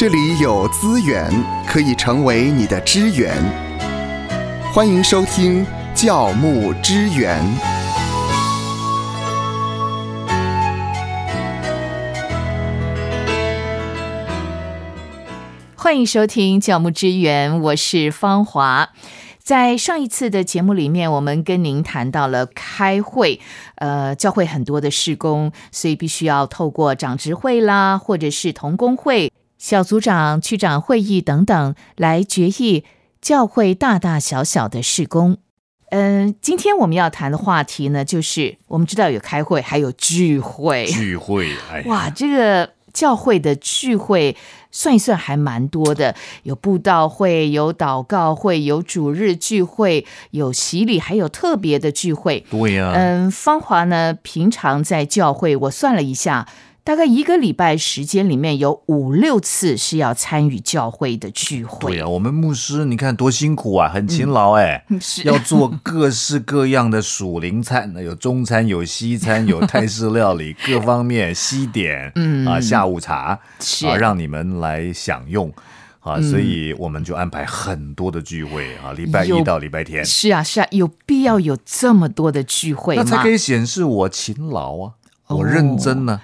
[0.00, 1.30] 这里有资源
[1.66, 3.36] 可以成为你的支援。
[4.72, 7.38] 欢迎收听教牧支援。
[15.76, 18.92] 欢迎收听教牧支援，我是芳华。
[19.42, 23.38] 在上一次的节目里面，我们跟您谈到了开会，
[23.74, 32.82] 呃，教会很多的事工，所以必须要透过长执会啦，或者是同工会、小组长、区长会议等等来决议
[33.20, 35.36] 教会大大小小的事工。
[35.90, 40.86] 嗯，今天我们要谈的话题呢，就是我们知道有开会，还有聚会。
[40.86, 44.34] 聚会，哎，哇，这个教会的聚会
[44.70, 46.14] 算一算还蛮多的，
[46.44, 52.46] 有布道会，有祷告会，有主日聚会，有洗礼，还有特别的聚会。
[52.50, 56.48] 对呀、嗯，芳华呢，平常在教会，我算了一下，
[56.82, 61.92] 大概一个礼拜时间里面有五六次是要参与教会的聚会。
[61.92, 64.84] 对啊、我们牧师你看多辛苦啊，很勤劳哎、
[65.24, 75.52] 要做各式各样的属灵餐，有中餐，有西餐，有泰式料理，各方面西点， 嗯啊，下午茶是啊，让你们来享用。
[76.00, 83.02] 啊，所以我们就安排很多的聚会啊，礼拜一到礼拜天，是啊，是啊，有必要有这么多的聚会吗？
[83.04, 84.92] 那才可以显示我勤劳啊，
[85.26, 86.18] 哦我认真呢、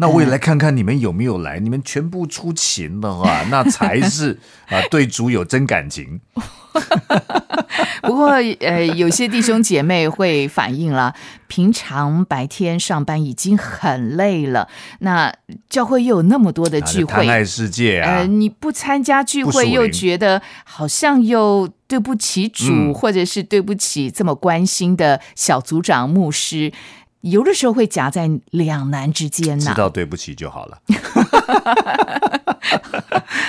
[0.00, 6.20] 那我也来看看你们有没有来，你们全部出勤的话， 那才是啊对主有真感情。
[8.02, 11.14] 不过，呃，有些弟兄姐妹会反映了，
[11.48, 14.68] 平常白天上班已经很累了，
[15.00, 15.32] 那
[15.68, 18.18] 教会又有那么多的聚会，谈爱世界啊？
[18.18, 22.94] 呃，，你不参加聚会，又觉得好像又对不起主，嗯。
[22.94, 26.72] 或者是对不起这么关心的小组长、牧师，
[27.22, 29.72] 有的时候会夹在两难之间知。
[29.74, 30.78] 道对不起就好了。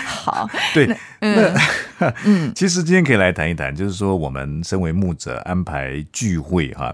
[0.05, 0.87] 好， 对，
[1.19, 1.53] 那
[2.25, 6.93] 嗯，其实今天可以来谈一谈，就是说我们身为牧者安排聚会哈。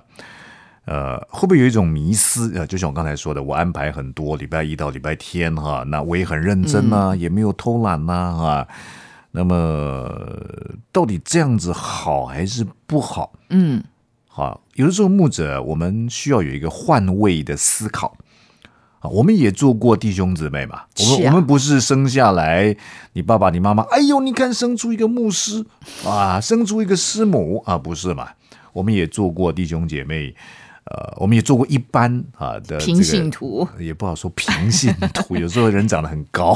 [0.85, 2.53] 呃，会不会有一种迷思？
[2.55, 8.67] 呃，就像我刚才说的，我安排很多，礼拜一到礼拜天哈，那我也很认真呐、也没有偷懒呐哈。
[9.31, 10.09] 那么，
[10.94, 13.33] 到底这样子好还是不好？
[13.49, 13.83] 嗯，
[14.37, 18.15] 好，有的时候牧者我们需要有一个换位的思考
[18.99, 19.09] 啊。
[19.09, 22.77] 我们也做过弟兄姊妹嘛，我们、啊我们不是生下来，
[23.13, 25.65] 你爸爸你妈妈，哎呦，你看生出一个牧师
[26.05, 28.29] 啊，生出一个师母啊，不是嘛？
[28.73, 30.35] 我们也做过弟兄姐妹。
[30.85, 36.55] 呃，我们也做过一般啊的、这个、平信徒也不好说平信徒， 有时候人长得很高，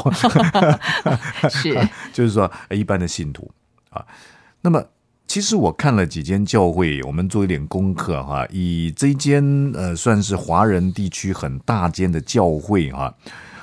[1.50, 1.76] 是，
[2.14, 3.50] 就是说呃一般的信徒
[3.90, 4.06] 啊。
[4.62, 4.82] 那么，
[5.32, 8.46] 其实我看了几间教会，我们做一点功课哈。
[8.50, 9.42] 以这一间
[9.74, 13.16] 呃算是华人地区很大间的教会哈，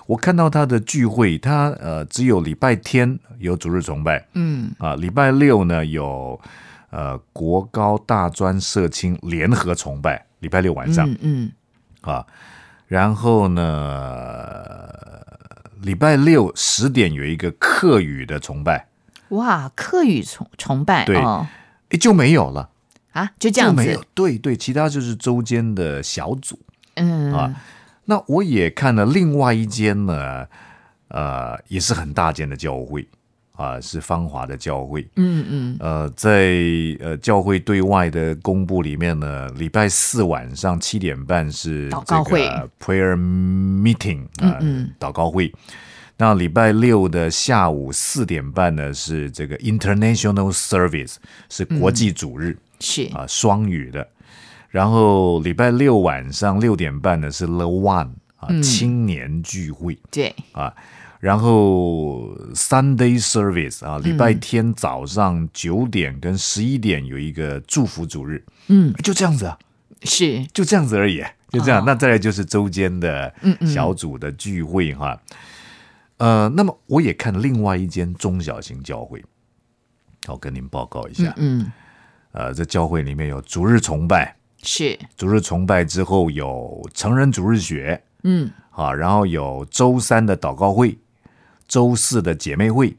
[0.07, 6.41] 我看到他的聚会，他呃只有礼拜天有主日崇拜，嗯，啊，礼拜六呢有
[6.89, 11.07] 呃国高大专社青联合崇拜，礼拜六晚上。
[11.07, 11.53] 嗯嗯，
[12.01, 12.25] 啊，
[12.87, 14.89] 然后呢，
[15.83, 18.89] 礼拜六十点有一个课语的崇拜，
[19.29, 21.47] 哇，课语崇崇拜对哦
[21.91, 22.71] 诶，就没有了，
[23.13, 26.59] 啊，就这样子就没有，，对对，其他就是周间的小组
[26.95, 27.55] 嗯啊。
[28.05, 30.47] 那我也看了另外一间呢，
[31.09, 33.07] 呃，也是很大间的教会
[33.53, 35.07] 啊，是芳华的教会。
[35.17, 36.55] 嗯嗯，呃，在
[37.01, 45.53] 呃教会对外的公布里面呢，礼拜四晚上七点半是祷告会这个 prayer meeting 啊、嗯祷告会。
[46.21, 51.15] 那礼拜六的下午四点半呢是这个 international service，
[51.49, 53.09] 是国际主日、是。
[53.15, 54.07] 啊，双语的。
[54.69, 59.97] 然后礼拜六晚上六点半呢是 The One 啊、青年聚会。
[60.11, 60.75] 对，啊，
[61.21, 69.57] 然后 Sunday service 啊，礼拜天早上九点跟十一点有一个祝福主日，嗯，就这样子啊，
[70.03, 70.45] 是。
[70.53, 71.81] 就这样子而已，就这样。
[71.81, 73.33] 哦那再来就是周间的
[73.73, 75.19] 小组的聚会哈，
[76.19, 79.25] 呃，那么我也看另外一间中小型教会，
[80.29, 81.71] 我跟您报告一下，嗯
[82.33, 88.51] 呃，这教会里面有逐日崇拜，是，逐日崇拜之后有成人逐日学，嗯。
[88.71, 90.97] 啊，然后有周三的祷告会，
[91.67, 92.97] 周四的姐妹会，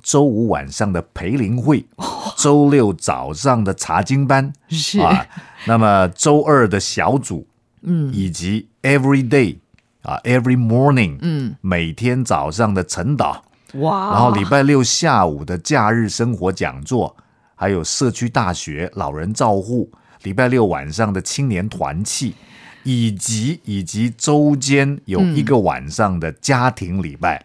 [0.00, 1.84] 周五晚上的培灵会，
[2.38, 5.00] 周六早上的查经班是。
[5.00, 5.26] 啊，
[5.66, 7.44] 那么周二的小组，
[7.82, 8.12] 嗯。
[8.14, 9.56] 以及 every day
[10.06, 13.40] 啊，every morning，嗯，每天早上的晨祷，
[13.80, 17.16] 哇，然后礼拜六下午的假日生活讲座，
[17.56, 19.90] 还有社区大学老人照护，
[20.22, 22.36] 礼拜六晚上的青年团契，
[22.84, 27.44] 以及以及周间有一个晚上的家庭礼拜。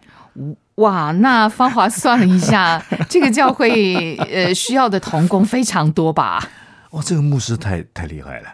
[0.76, 6.48] 哇，那芳华算了一下，这个教会呃需要的童工非常多吧？
[6.92, 8.48] 哇，这个牧师太太厉害了。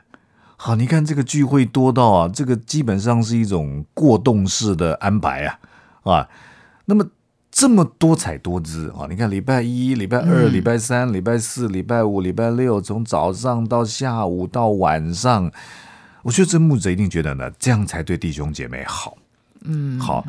[0.60, 5.58] 好，你看这个聚会多到啊，这个基本上是一种过动式的安排啊，
[6.02, 6.28] 啊，
[6.86, 7.06] 那么
[7.50, 15.50] 这么多彩多姿啊，你看礼拜一、礼拜二、礼拜三、礼拜四、礼拜五、礼拜六，从早上到下午到晚上，
[16.22, 19.16] 我觉得这牧者一定觉得呢，这样才对弟兄姐妹好。
[19.62, 20.26] 嗯，好，那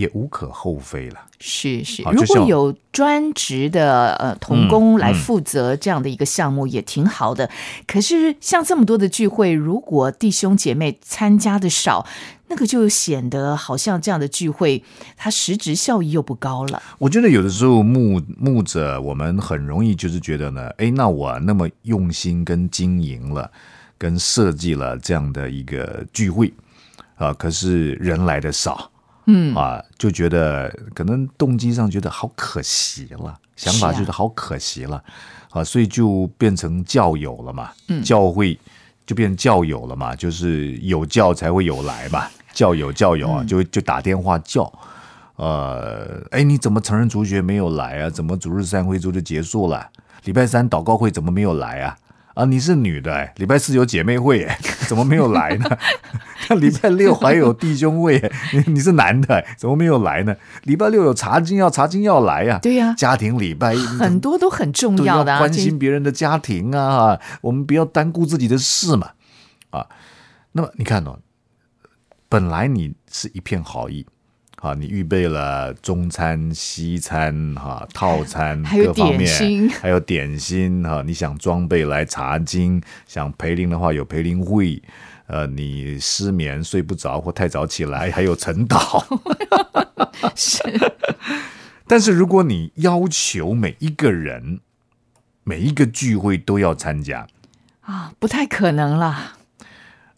[0.00, 1.20] 也无可厚非了。
[1.38, 7.50] 是是，如果有专职的呃童工来负责这样的一个项目，也挺好的。
[7.86, 12.06] 可是像这么多的聚会，如果弟兄姐妹参加的少，
[12.48, 14.82] 那个就显得好像这样的聚会，
[15.16, 16.82] 它实质效益又不高了。
[16.98, 23.50] 我觉得有的时候牧牧者，我们很容易就是觉得呢，哎，那我那么用心跟经营了，
[23.98, 26.52] 跟设计了这样的一个聚会
[27.16, 28.90] 啊，可是人来的少，
[29.32, 35.02] 嗯啊，就觉得可能动机上觉得好可惜了，想法觉得好可惜了
[35.50, 38.58] 啊，所以就变成教友了嘛，嗯，教会
[39.06, 44.70] 就变教友了嘛，就是有教才会有来嘛，教友教友啊，就就打电话叫。
[45.36, 48.10] 呃，哎，你怎么成人主学没有来啊？
[48.10, 49.88] 怎么主日三会之后就结束了？
[50.24, 51.96] 礼拜三祷告会怎么没有来啊？
[52.34, 55.78] 啊，你是女的哎，礼拜四有姐妹会哎， 怎么没有来呢？
[56.48, 58.30] 那礼拜六还有弟兄会哎，
[58.66, 60.34] 你你是男的哎，怎么没有来呢？
[60.64, 69.10] 礼拜六有查经要查经要来呀、对呀家庭礼拜 很多都很重要的、关心别人的家庭啊，我们不要单顾自己的事嘛，
[69.70, 69.86] 啊，
[70.52, 71.18] 那么你看哦，
[72.28, 74.06] 本来你是一片好意。
[74.60, 81.02] 啊，你预备了中餐、西餐、哈套餐 还有各方面，点心还有点心哈。
[81.02, 84.82] 你想装备来查经，想陪灵的话有陪灵会，
[85.26, 89.02] 呃，你失眠睡不着或太早起来，还有晨祷。
[90.36, 90.62] 是
[91.86, 94.60] 但是如果你要求每一个人
[95.42, 97.26] 每一个聚会都要参加，
[97.80, 99.32] 啊，不太可能啦。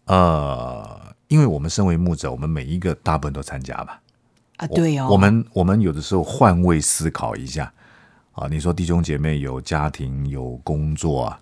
[0.05, 4.01] 呃，因为我们身为牧者，我们每一个大部分都参加吧。
[4.67, 7.71] 对哦，我们我们有的时候换位思考一下
[8.33, 11.39] 啊，你说弟兄姐妹有家庭有工作啊，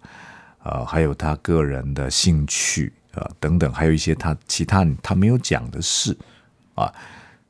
[0.63, 6.18] 呃，还有他个人的兴趣啊、等等，还有一些他其他他没有讲的事
[6.75, 6.94] 啊，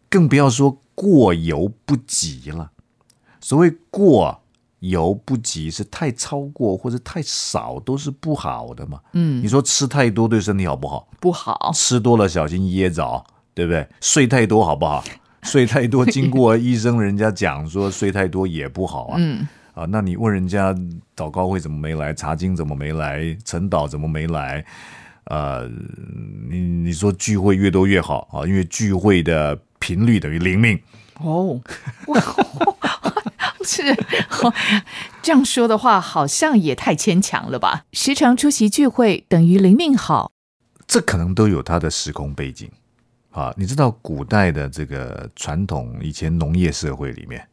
[0.10, 2.72] 更不要说过犹不及了。
[3.40, 4.42] 所谓过
[4.80, 9.00] 犹不及，是太超过或者太少都是不好的嘛。
[9.14, 11.08] 嗯，你说吃太多对身体好不好？
[11.20, 13.88] 不好，吃多了小心噎着，对不对？
[14.00, 15.04] 睡太多好不好？
[15.50, 19.16] 睡太多，经过医生人家讲说睡太多也不好啊。
[19.18, 20.76] 嗯啊，那你问人家
[21.16, 24.66] 祷告会怎么没来，查经怎么没来，晨祷怎么没来？
[25.26, 25.70] 呃，
[26.50, 30.78] 你你说聚会越多越好啊，因为聚会的频率等于灵命。
[31.20, 31.62] 哦，
[33.64, 33.84] 是、
[34.42, 34.54] 哦、
[35.22, 37.86] 这样说的话，好像也太牵强了吧？
[37.94, 40.32] 时常出席聚会等于灵命好，
[40.86, 42.70] 这可能都有它的时空背景
[43.32, 43.54] 啊。
[43.58, 47.46] 你知道古代的这个传统，以前农业社会里面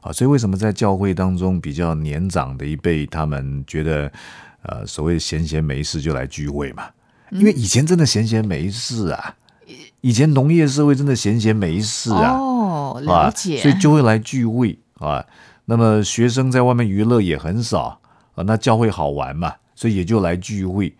[0.00, 4.10] 啊，所以为什么在教会当中比较年长的一辈，他们觉得
[4.62, 6.84] 呃所谓闲闲没事就来聚会嘛？
[7.30, 9.36] 因为以前真的闲闲没事啊，
[10.00, 12.32] 以前农业社会真的闲闲没事啊。
[12.32, 15.24] 哦，了啊，解，所以就会来聚会啊。
[15.66, 18.00] 那么学生在外面娱乐也很少
[18.34, 20.92] 啊，那教会好玩嘛，所以也就来聚会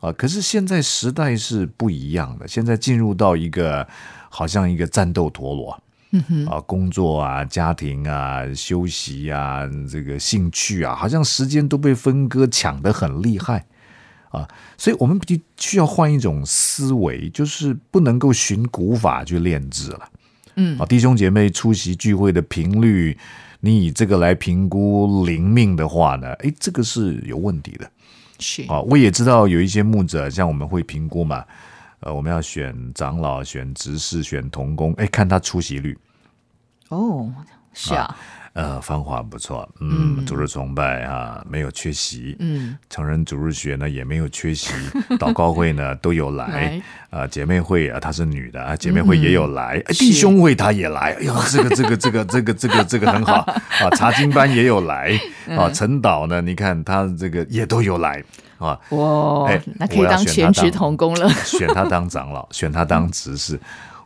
[0.00, 0.12] 啊。
[0.12, 3.86] 可是现在时代是不一样的，现在进入到一个
[4.28, 5.82] 好像一个战斗陀螺。
[6.48, 13.66] 啊，工作啊，家庭啊，休息啊，这个兴趣啊，好像时间都被分割抢得很厉害
[14.30, 20.08] 啊，所以我们必须要换一种思维，就是不能够循古法去炼制了。
[20.54, 23.14] 嗯啊，弟兄姐妹出席聚会的频率，
[23.60, 27.90] 你以这个来评估灵命的话呢，诶，这个是有问题的
[28.38, 28.80] 是啊。
[28.80, 31.44] 我也知道有一些牧者，像我们会评估嘛，
[32.00, 35.98] 呃，我们要选长老、选执事、选童工，哎，看他出席率，
[36.88, 37.32] 哦，
[37.74, 38.16] 是啊，
[38.58, 44.72] 呃，芳华不错，嗯，主日崇拜啊没有缺席，嗯，成人主日学呢也没有缺席，
[45.16, 46.82] 祷告会呢都有来来，
[47.20, 53.34] 啊、姐妹会啊她是女的啊，姐妹会也有来，哎弟兄会她也来，哎呀，这个这个这个这个这个这个很好
[53.78, 55.56] 啊，查经班也有来嗯。
[55.56, 58.20] 啊，陈导呢，你看他这个也都有来
[58.58, 63.56] 啊，哇哎，那可以当全职童工了，选他 当长老，选他当执事。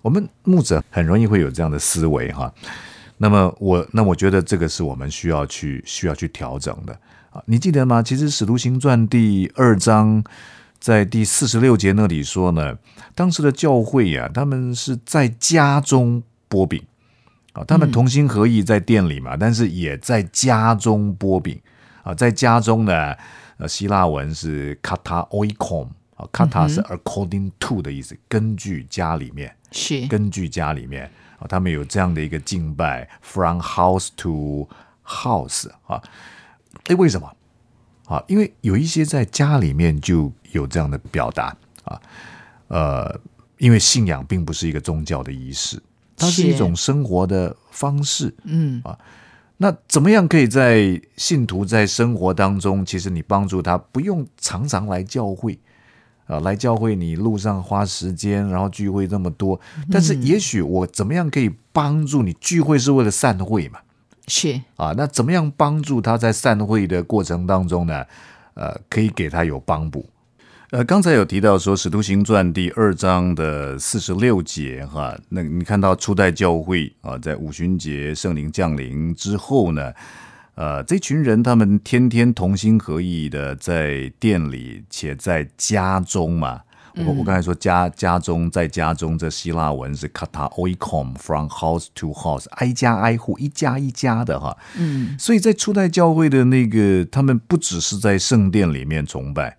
[0.02, 2.52] 我们牧者很容易会有这样的思维哈。
[3.22, 6.92] 那么我那我觉得这个是我们需要去需要去调整的
[7.30, 7.40] 啊。
[7.46, 8.02] 你记得吗？
[8.02, 10.24] 其实《使徒行传》第二章
[10.80, 12.76] 在第四十六节那里说呢，
[13.14, 16.82] 当时的教会呀、他们是在家中剥饼
[17.52, 21.60] 啊，他们同心合意在店里嘛，但是也在家中剥饼
[22.02, 23.14] 啊，在家中呢，
[23.58, 25.86] 呃，希腊文是 kata oikon
[26.16, 30.06] 啊，kata 是 according to 的意思，根据家里面是。
[30.06, 34.68] 根据家里面啊，他们有这样的一个敬拜，from house to
[35.04, 36.00] house 啊，
[36.84, 37.34] 哎，为什么？
[38.06, 42.00] 啊，因为有一些在家里面就有这样的表达啊，
[42.68, 43.20] 呃，
[43.58, 45.82] 因为信仰并不是一个宗教的仪式，
[46.16, 48.82] 它是一种生活的方式，嗯。
[48.84, 48.98] 啊，
[49.56, 55.58] 那怎么样可以在信徒在生活当中，其实你帮助他不用常常来教会
[56.32, 59.60] 啊，来教会你路上花时间，然后聚会这么多，
[59.90, 63.78] 但是也许我怎么样可以帮助你聚会是为了散会嘛？
[64.28, 68.04] 是啊，那怎么样帮助他在散会的过程当中呢？
[68.54, 70.06] 呃，可以给他有帮补。
[70.70, 79.92] 呃，刚才有提到说《使徒行传》第二章的四十六节哈，那你看到初代教会啊，在五旬节圣灵降临之后呢，
[80.54, 86.62] 呃，这群人他们天天同心合意的在店里，且在家中嘛。
[86.94, 94.54] 我我刚才说家家中在家中，这希腊文是 kata oikom from house to house，挨家挨户，一家一家的哈。
[94.76, 99.56] 嗯，所以在初代教会的那个，他们不只是在圣殿里面崇拜，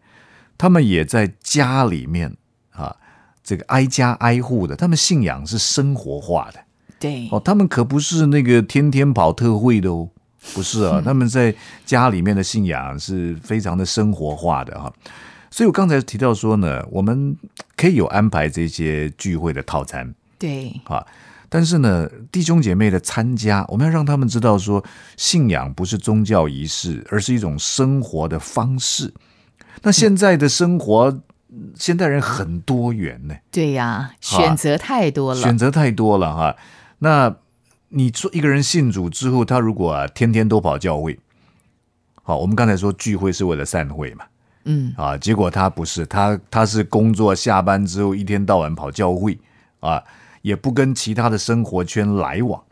[0.60, 2.38] 他们也在家里面
[2.70, 2.96] 啊，
[3.44, 6.60] 这个挨家挨户的，他们信仰是生活化的。
[7.00, 10.10] 对，哦，他们可不是那个天天跑特会的哦，
[10.54, 11.54] 不是啊，他们在
[11.86, 14.92] 家里面的信仰是非常的生活化的哈。
[15.50, 17.38] 所以我刚才提到说呢，我们
[17.78, 21.06] 可以有安排这些聚会的套餐对，啊，
[21.48, 24.84] 但是呢，弟兄姐妹的参加，我们要让他们知道说，
[25.16, 29.14] 信仰不是宗教仪式，而是一种生活的方式。
[29.84, 31.22] 那现在的生活，
[31.76, 36.56] 现代人很多元呢，对呀，选择太多了选，择太多了哈。
[37.00, 37.36] 那
[37.96, 41.20] 你说一个人信主之后，他如果、啊、天天都跑教会，
[42.24, 44.26] 好，我们刚才说聚会是为了散会嘛，
[44.66, 49.38] 嗯，啊，结果他不是，他他是工作下班之后一天到晚跑教会
[49.80, 50.04] 啊，
[50.42, 52.64] 也不跟其他的生活圈来往，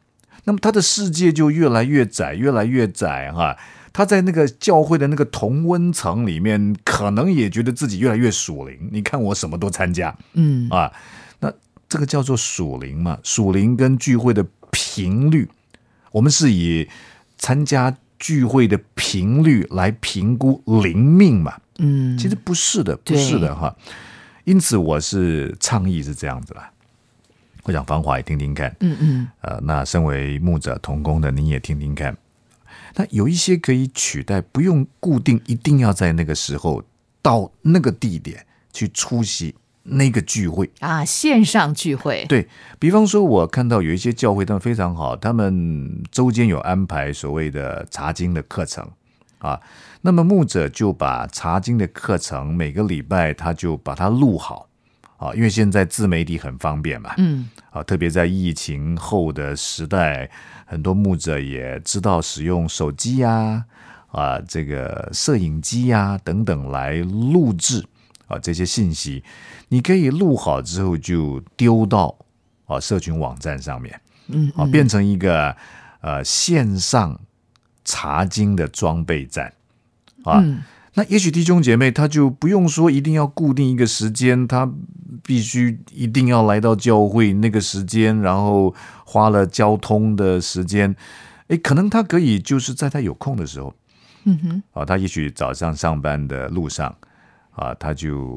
[0.45, 3.55] 那么他的世界就越来越窄，越来越窄哈、
[3.93, 8.89] 他在那个教会的那个同温层里面，可能也觉得自己越来越属灵。
[8.91, 10.91] 你看我什么都参加，嗯啊，
[11.39, 11.53] 那
[11.87, 13.19] 这个叫做属灵嘛？
[13.21, 15.47] 属灵跟聚会的频率，
[16.11, 16.87] 我们是以
[17.37, 21.59] 参加聚会的频率来评估灵命嘛？
[21.77, 23.75] 嗯，其实不是的，不是的哈。
[24.43, 26.71] 因此，我是倡议是这样子啦。
[27.63, 32.17] 我想芳华也听听看，嗯嗯，呃，那身为牧者同工的你也听听看。
[32.95, 36.83] 那有一些可以取代，不用固定一定要在那个时候
[37.21, 40.69] 到那个地点去出席那个聚会。
[40.79, 42.47] 啊，线上聚会，对
[42.79, 48.87] 比方说，我看到有一些教会，他们非常好，他们周间有安排所谓的查经的课程
[49.39, 49.59] 啊。
[50.01, 54.67] 那么牧者就把查经的课程每个礼拜他就把它录好
[55.17, 60.27] 啊，因为现在自媒体很方便嘛，嗯，啊，特别在疫情后的时代，
[60.65, 63.63] 很多牧者也知道使用手机呀、
[64.07, 67.85] 啊，这个摄影机呀、等等来录制
[68.31, 69.23] 啊这些信息，
[69.67, 72.15] 你可以录好之后就丢到
[72.65, 75.55] 啊社群网站上面，嗯啊，变成一个
[75.99, 77.19] 呃线上
[77.83, 79.53] 查经的装备站
[80.23, 80.39] 啊。
[80.41, 80.63] 嗯。
[80.93, 84.69] 那也许弟兄姐妹他就不用说一定要固定一个时间，他
[85.23, 90.93] 必须一定要来到教会那个时间，然后花了交通的时间，
[91.47, 93.73] 诶，可能他可以就是在他有空的时候，
[94.25, 96.93] 嗯哼，啊，他也许早上上班的路上
[97.61, 98.35] 啊，他就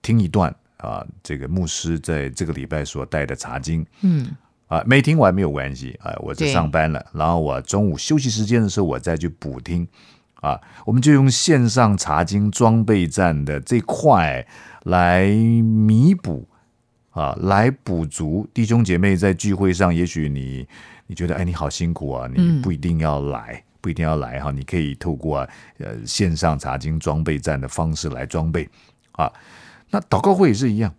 [0.00, 0.48] 听一段
[0.78, 4.30] 啊，这个牧师在这个礼拜所带的茶经，嗯，
[4.66, 9.86] 啊，没听完没有关系啊，我对在上班了，然后我中午休息时间的时候，我再去补听
[10.40, 14.46] 啊，我们就用线上查经装备站的这块
[14.84, 16.48] 来弥补
[17.10, 20.66] 啊，来补足弟兄姐妹在聚会上，也许你
[21.08, 23.62] 你觉得哎你好辛苦啊，你嗯不一定要来。
[23.86, 28.68] 不一定要来哈，你可以透过啊呃线上查经装备站的方式来装备
[29.12, 29.32] 啊。
[29.90, 30.92] 那祷告会也是一样，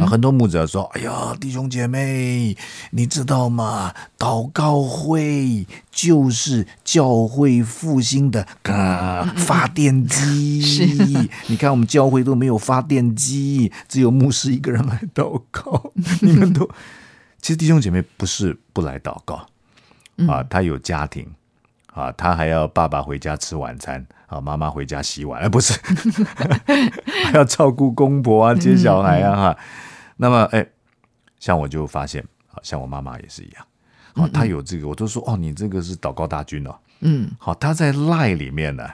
[0.00, 2.56] 啊，很多牧者说：“哎呀，弟兄姐妹，
[2.92, 3.92] 你知道吗？
[4.16, 10.62] 祷告会就是教会复兴的啊发电机。
[10.64, 10.86] 是
[11.48, 15.92] 你看我们教会都没有发电机，只有牧师一个人来祷告。
[16.22, 16.66] 你们都
[17.42, 19.46] 其实弟兄姐妹不是不来祷告
[20.26, 21.28] 啊，他有家庭
[21.92, 25.78] 啊，他还要爸爸回家吃晚餐啊，妈妈回家洗碗，哎，不是，
[27.26, 29.58] 还要照顾公婆啊，接小孩啊，哈。
[30.16, 30.66] 那么，哎，
[31.38, 32.22] 像我就发现，
[32.52, 33.66] 啊，像我妈妈也是一样，
[34.14, 36.74] 啊，她有这个，我都说哦，你这个是祷告大军哦。
[37.00, 38.88] 嗯，好，她在赖里面呢，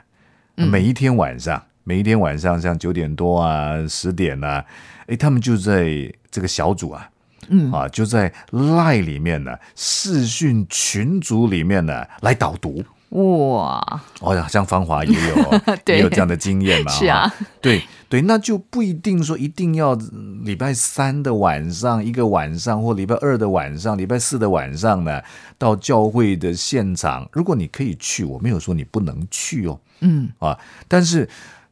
[0.57, 4.65] 每一天晚上，每一天晚上像九点多啊、十点啊，
[5.07, 7.11] 哎，他们就在这个小组啊，
[7.49, 12.85] 嗯啊，就在赖里面呢，视讯群组里面呢来导读。
[13.11, 16.93] 哇，哦呀，像芳华也有对 也有这样的经验嘛？
[16.93, 25.23] 是啊，对对，那就不一定说一定要嗯礼拜三的晚上一个晚上，或礼拜二的晚上、礼拜四的晚上呢，
[25.57, 27.27] 到教会的现场。
[27.33, 31.27] 如果你可以去，我没有说你不能去哦，嗯啊，但是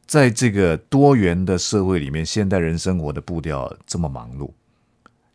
[0.07, 4.49] 在这个多元的社会里面，现代人生活的步调这么忙碌。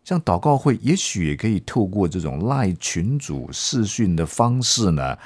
[0.05, 5.17] 像祷告会，也许也可以透过这种赖群主视讯的方式呢，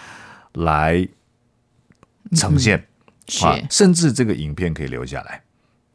[0.53, 1.09] 来
[2.35, 2.87] 呈现、
[3.29, 5.43] 是啊，甚至这个影片可以留下来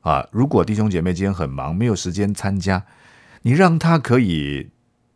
[0.02, 0.28] 啊。
[0.32, 2.84] 如果弟兄姐妹今天很忙，没有时间参加，
[3.44, 4.70] 你让他可以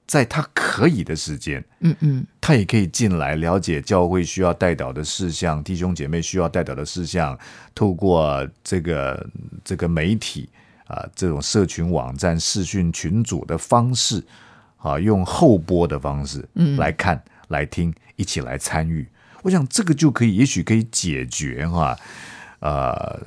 [0.06, 7.38] 在他可以的时间，嗯嗯他也可以进来了解教会需要带导的事项，弟兄姐妹需要带导的事项，
[7.74, 9.28] 透过这个
[9.64, 10.48] 这个媒体
[10.88, 14.24] 啊，这种社群网站视讯群组的方式
[14.78, 19.08] 啊，用后播的方式，嗯，来看、来听，一起来参与。
[19.42, 21.96] 我想这个就可以，也许可以解决哈，
[22.60, 23.20] 呃，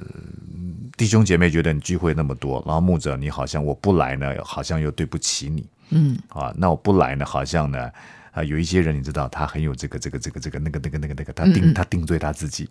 [0.97, 6.19] 弟兄姐妹觉得你聚会那么多，然后牧者你好像我不来呢，好像又对不起你，嗯。
[6.31, 7.91] 啊，那我不来呢，好像呢，
[8.33, 12.69] 啊，有一些人你知道，他很有这个这个这个这个那个那个那个那个，他定他定罪他自己，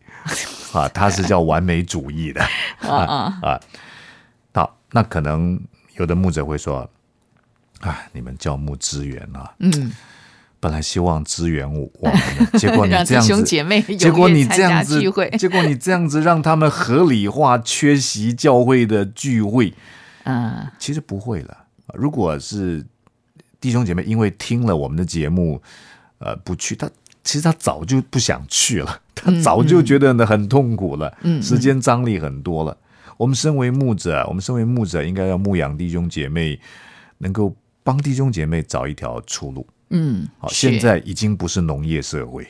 [0.74, 2.41] 啊，他是叫完美主义的，
[2.84, 3.60] 啊啊，
[4.91, 5.60] 那可能
[5.98, 6.89] 有的牧者会说，
[7.82, 9.91] 啊，你们教牧支援啊，嗯，
[10.60, 13.27] 本来希望支援我我们，结果你 这样子。
[13.27, 15.00] 兄姐妹结果你这样子
[15.38, 19.74] 结果你这样子让他们合理化缺席教会的聚会，
[20.24, 21.65] 嗯其实不会了。
[21.94, 22.86] 如果是
[23.60, 25.62] 弟兄姐妹因为听了我们的节目，
[26.20, 26.89] 呃，不去，他
[27.24, 32.77] 其实他早就不想去了，他早就觉得呢很痛苦了，嗯时间张力很多了。
[33.18, 36.60] 我们身为牧者，我们身为牧者，应该要牧养弟兄姐妹，
[37.18, 39.68] 能够帮弟兄姐妹找一条出路。
[39.90, 42.48] 嗯，好，是现在已经不是农业社会，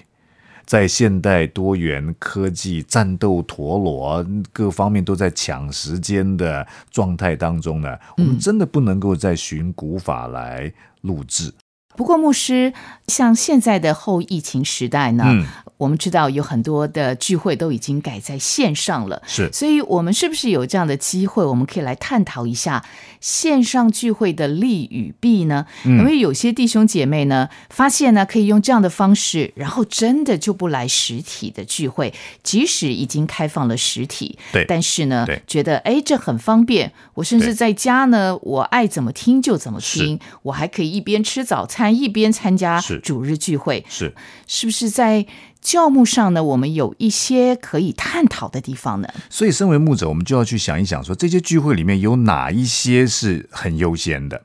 [0.66, 11.54] 在现代多元科技、战斗陀螺各方面都在抢时间的状态当中呢，我们真的不能够再循古法来录制。
[11.96, 12.74] 不过，牧师，
[13.08, 15.46] 像现在的后疫情时代呢，嗯，
[15.78, 19.50] 我们知道有很多的聚会都已经改在线上了，是。
[19.52, 22.86] 所以我们是不是有这样的机会，我们可以来探讨一下
[23.22, 25.66] 线上聚会的利与弊呢？
[25.86, 26.00] 嗯。
[26.00, 32.14] 因为有些弟兄姐妹呢，发现呢可以用这样的方式，然后真的就不来实体的聚会，
[32.44, 34.66] 即使已经开放了实体，对。
[34.68, 43.00] 但是呢对，觉得哎这很方便，我甚至在家呢，我爱怎么听就怎么听，我还可以一边吃早餐一边参加是。
[43.08, 44.14] 主日聚会，是，
[44.48, 45.26] 是不是在
[45.62, 46.44] 教牧上呢？
[46.44, 49.08] 我们有一些可以探讨的地方呢？
[49.30, 54.42] 所以身为牧者，我们就要去想一想说这些聚会里面有哪一些是很优先的。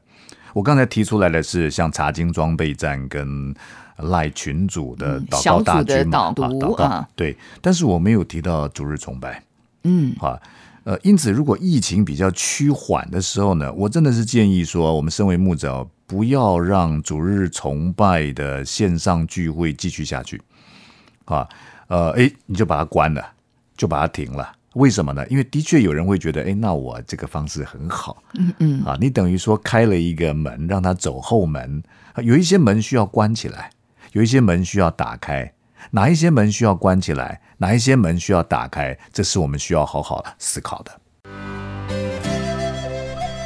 [0.52, 3.54] 我刚才提出来的是像查经装备站跟
[3.98, 9.42] 赖群组的嗯祷告大小组的军嘛，导读啊啊对，但是我没有提到主日崇拜。
[9.84, 10.38] 嗯啊，
[10.84, 20.40] 呃，因此如果疫情比较趋缓的时候呢，我真的是建议说，我们身为牧者，不要让主日崇拜的线上聚会继续下去，
[21.32, 21.48] 啊，
[21.88, 23.32] 呃，哎，你就把它关了，
[23.76, 24.52] 就把它停了。
[24.74, 25.26] 为什么呢？
[25.28, 31.82] 因为的确有人会觉得，哎，那我这个方式很好，嗯嗯啊，你等于说开了一个门，让他走后门，
[32.14, 33.70] 啊有一些门需要关起来，
[34.12, 35.52] 有一些门需要打开，
[35.90, 40.92] 哪一些门需要关起来，哪一些门需要打开，这是我们需要好好思考的。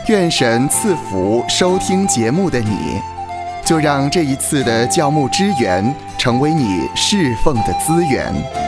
[0.08, 3.00] 愿神赐福收听节目的你，
[3.66, 8.65] 就让这一次的教牧支援成为你侍奉的资源。